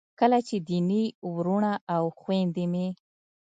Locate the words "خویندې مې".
2.19-2.87